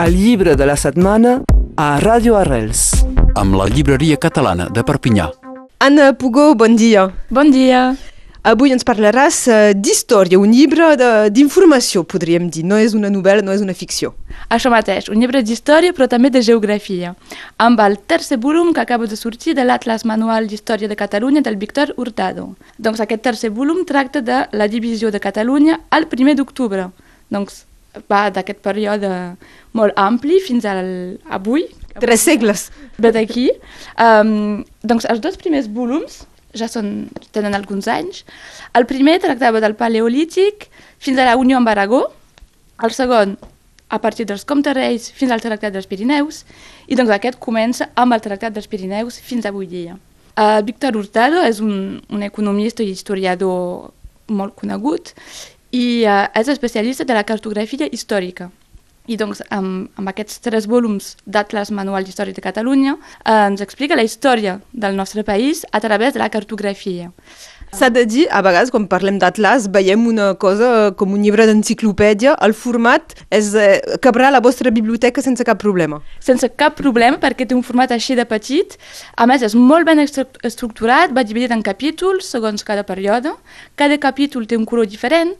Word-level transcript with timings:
El 0.00 0.14
llibre 0.16 0.54
de 0.56 0.64
la 0.64 0.78
setmana 0.80 1.42
a 1.76 1.86
Ràdio 2.00 2.38
Arrels. 2.38 3.04
amb 3.36 3.54
la 3.54 3.66
llibreria 3.68 4.16
catalana 4.16 4.68
de 4.72 4.80
Perpinyà. 4.82 5.26
Anna 5.78 6.14
Pugó, 6.14 6.54
bon 6.54 6.74
dia. 6.74 7.10
Bon 7.28 7.50
dia. 7.52 7.94
Avui 8.42 8.72
ens 8.72 8.82
parlaràs 8.82 9.36
eh, 9.48 9.74
d'història, 9.76 10.40
un 10.40 10.54
llibre 10.56 10.96
d'informació, 11.28 12.04
podríem 12.08 12.48
dir. 12.48 12.64
No 12.64 12.80
és 12.80 12.96
una 12.96 13.12
novel·la, 13.12 13.44
no 13.44 13.52
és 13.52 13.60
una 13.60 13.76
ficció. 13.76 14.14
Això 14.48 14.72
mateix, 14.72 15.12
un 15.12 15.20
llibre 15.20 15.44
d'història 15.44 15.92
però 15.92 16.08
també 16.08 16.32
de 16.32 16.40
geografia, 16.40 17.14
amb 17.58 17.80
el 17.84 17.98
tercer 18.00 18.40
volum 18.40 18.72
que 18.72 18.80
acaba 18.80 19.06
de 19.06 19.20
sortir 19.20 19.54
de 19.54 19.68
l'Atlas 19.68 20.06
Manual 20.08 20.48
d'Història 20.48 20.88
de 20.88 20.96
Catalunya 20.96 21.44
del 21.44 21.60
Víctor 21.60 21.92
Hurtado. 21.98 22.54
Doncs 22.78 23.04
aquest 23.04 23.20
tercer 23.20 23.50
volum 23.50 23.84
tracta 23.84 24.24
de 24.24 24.46
la 24.52 24.66
divisió 24.66 25.10
de 25.10 25.20
Catalunya 25.20 25.82
al 25.90 26.08
1 26.08 26.40
d'octubre. 26.40 26.88
Doncs 27.28 27.66
va 28.10 28.28
d'aquest 28.30 28.60
període 28.64 29.10
molt 29.76 29.96
ampli 29.98 30.40
fins 30.44 30.66
al, 30.68 31.18
avui, 31.30 31.66
Tres 31.98 32.22
segles. 32.22 32.70
ve 32.98 33.10
d'aquí. 33.12 33.50
Um, 33.98 34.62
doncs 34.82 35.06
els 35.10 35.20
dos 35.20 35.36
primers 35.40 35.68
volums 35.68 36.22
ja 36.54 36.68
són, 36.70 37.08
tenen 37.34 37.54
alguns 37.54 37.88
anys. 37.90 38.24
El 38.74 38.86
primer 38.90 39.18
tractava 39.22 39.60
del 39.62 39.76
Paleolític 39.78 40.68
fins 41.02 41.18
a 41.18 41.26
la 41.28 41.36
Unió 41.38 41.58
amb 41.58 41.70
Aragó, 41.70 42.04
el 42.82 42.94
segon 42.94 43.36
a 43.90 43.98
partir 43.98 44.26
dels 44.26 44.44
Comtes 44.46 44.74
Reis 44.74 45.10
fins 45.10 45.32
al 45.34 45.42
Tractat 45.42 45.74
dels 45.74 45.88
Pirineus, 45.90 46.44
i 46.86 46.98
doncs 46.98 47.10
aquest 47.10 47.40
comença 47.42 47.90
amb 47.98 48.14
el 48.14 48.22
Tractat 48.22 48.54
dels 48.54 48.70
Pirineus 48.70 49.18
fins 49.18 49.46
avui 49.46 49.66
dia. 49.66 49.96
Uh, 50.38 50.62
Víctor 50.64 50.96
Hurtado 50.96 51.42
és 51.42 51.58
un, 51.60 51.98
un 52.08 52.22
economista 52.22 52.84
i 52.86 52.92
historiador 52.94 53.90
molt 54.30 54.54
conegut 54.54 55.10
i 55.70 56.02
uh, 56.06 56.26
és 56.34 56.48
especialista 56.48 57.06
de 57.06 57.14
la 57.14 57.24
cartografia 57.24 57.88
històrica. 57.90 58.50
I 59.10 59.16
doncs 59.18 59.40
amb, 59.50 59.88
amb 59.98 60.10
aquests 60.10 60.42
tres 60.44 60.66
volums 60.70 61.16
d'Atlas 61.26 61.72
Manual 61.74 62.04
d'Història 62.06 62.36
de 62.36 62.44
Catalunya 62.44 62.92
eh, 62.94 63.32
ens 63.32 63.62
explica 63.64 63.96
la 63.96 64.04
història 64.06 64.60
del 64.70 64.94
nostre 64.94 65.24
país 65.24 65.64
a 65.72 65.80
través 65.80 66.14
de 66.14 66.20
la 66.20 66.28
cartografia. 66.30 67.08
S'ha 67.70 67.86
de 67.88 68.02
dir, 68.02 68.24
a 68.34 68.40
vegades, 68.42 68.72
quan 68.74 68.88
parlem 68.90 69.18
d'Atlas, 69.22 69.68
veiem 69.70 70.02
una 70.10 70.32
cosa 70.42 70.90
com 70.98 71.12
un 71.14 71.22
llibre 71.22 71.44
d'enciclopèdia. 71.46 72.32
El 72.42 72.52
format 72.52 73.14
és, 73.30 73.52
eh, 73.54 73.78
cabrà 74.02 74.30
la 74.30 74.40
vostra 74.40 74.72
biblioteca 74.74 75.22
sense 75.22 75.44
cap 75.44 75.60
problema. 75.62 76.00
Sense 76.18 76.48
cap 76.56 76.74
problema 76.76 77.18
perquè 77.18 77.46
té 77.46 77.54
un 77.54 77.62
format 77.62 77.92
així 77.92 78.16
de 78.16 78.24
petit. 78.26 78.76
A 79.16 79.26
més, 79.26 79.42
és 79.42 79.54
molt 79.54 79.86
ben 79.86 79.98
estru- 79.98 80.26
estructurat, 80.42 81.14
va 81.14 81.22
dividit 81.22 81.52
en 81.52 81.62
capítols 81.62 82.26
segons 82.26 82.64
cada 82.64 82.82
període. 82.82 83.32
Cada 83.76 83.98
capítol 83.98 84.46
té 84.46 84.56
un 84.56 84.66
color 84.66 84.86
diferent 84.86 85.36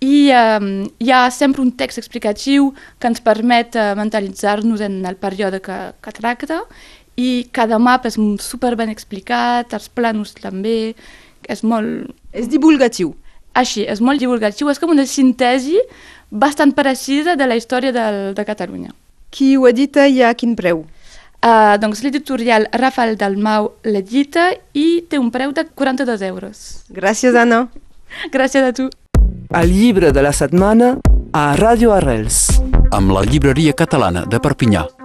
i 0.00 0.28
eh, 0.30 0.88
hi 0.98 1.10
ha 1.10 1.30
sempre 1.30 1.62
un 1.62 1.72
text 1.72 1.96
explicatiu 1.98 2.74
que 2.98 3.08
ens 3.08 3.20
permet 3.20 3.74
eh, 3.74 3.94
mentalitzar-nos 3.94 4.82
en 4.82 5.04
el 5.06 5.16
període 5.16 5.62
que, 5.62 5.94
que 6.02 6.12
tracta 6.12 6.64
i 7.16 7.48
cada 7.52 7.78
mapa 7.78 8.08
és 8.10 8.18
super 8.42 8.74
ben 8.76 8.90
explicat, 8.90 9.72
els 9.72 9.88
planos 9.88 10.34
també, 10.34 10.94
és 11.48 11.62
molt... 11.66 12.10
És 12.32 12.48
divulgatiu. 12.50 13.14
Així, 13.54 13.84
és 13.86 14.00
molt 14.02 14.18
divulgatiu, 14.18 14.68
és 14.70 14.80
com 14.82 14.90
una 14.90 15.06
síntesi 15.06 15.78
bastant 16.30 16.74
precisa 16.74 17.36
de 17.38 17.46
la 17.46 17.56
història 17.58 17.94
del, 17.94 18.34
de 18.34 18.44
Catalunya. 18.44 18.90
Qui 19.30 19.54
ho 19.56 19.68
edita 19.70 20.08
i 20.10 20.22
a 20.22 20.32
quin 20.34 20.56
preu? 20.58 20.84
Uh, 21.44 21.76
doncs 21.76 22.00
l'editorial 22.00 22.66
Rafael 22.72 23.18
Dalmau 23.20 23.68
l'edita 23.84 24.48
i 24.72 25.04
té 25.10 25.20
un 25.20 25.30
preu 25.30 25.52
de 25.52 25.66
42 25.68 26.24
euros. 26.24 26.62
Gràcies, 26.88 27.36
Anna. 27.36 27.66
Gràcies 28.34 28.64
a 28.64 28.72
tu. 28.72 28.88
El 29.54 29.70
llibre 29.70 30.10
de 30.10 30.24
la 30.24 30.32
setmana 30.32 30.96
a 31.34 31.46
Ràdio 31.58 31.92
Arrels. 31.94 32.46
amb 32.94 33.10
la 33.10 33.24
llibreria 33.26 33.72
catalana 33.74 34.24
de 34.24 34.38
Perpinyà. 34.38 35.03